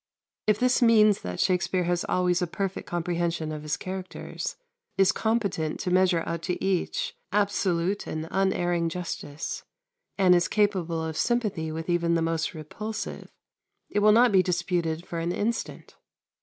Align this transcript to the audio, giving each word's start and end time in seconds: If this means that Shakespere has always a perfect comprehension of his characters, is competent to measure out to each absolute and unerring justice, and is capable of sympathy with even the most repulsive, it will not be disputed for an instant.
If 0.47 0.57
this 0.57 0.81
means 0.81 1.21
that 1.21 1.37
Shakespere 1.39 1.83
has 1.85 2.03
always 2.05 2.41
a 2.41 2.47
perfect 2.47 2.87
comprehension 2.87 3.51
of 3.51 3.61
his 3.61 3.77
characters, 3.77 4.55
is 4.97 5.11
competent 5.11 5.79
to 5.81 5.91
measure 5.91 6.23
out 6.25 6.41
to 6.49 6.63
each 6.65 7.13
absolute 7.31 8.07
and 8.07 8.27
unerring 8.31 8.89
justice, 8.89 9.61
and 10.17 10.33
is 10.33 10.47
capable 10.47 11.05
of 11.05 11.17
sympathy 11.17 11.71
with 11.71 11.87
even 11.87 12.15
the 12.15 12.23
most 12.23 12.55
repulsive, 12.55 13.31
it 13.91 13.99
will 13.99 14.11
not 14.11 14.31
be 14.31 14.41
disputed 14.41 15.05
for 15.05 15.19
an 15.19 15.31
instant. 15.31 15.95